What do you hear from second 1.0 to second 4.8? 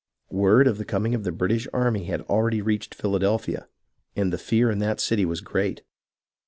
of the British army had already reached Philadelphia, and the fear in